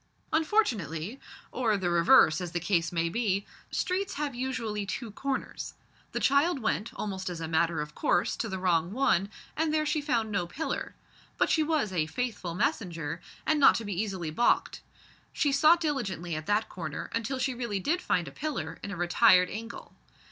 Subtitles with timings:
[0.33, 1.19] Unfortunately
[1.51, 5.75] or the reverse, as the case may be streets have usually two corners.
[6.11, 9.85] The child went, almost as a matter of course, to the wrong one, and there
[9.85, 10.95] she found no pillar.
[11.37, 14.81] But she was a faithful messenger, and not to be easily balked.
[15.33, 18.97] She sought diligently at that corner until she really did find a pillar, in a
[18.97, 19.93] retired angle.